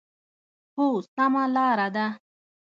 هو، 0.75 0.87
سمه 1.13 1.43
لار 1.55 1.79
ده 1.95 2.05